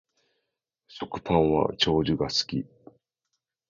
[0.87, 2.65] 食パンは長熟が好き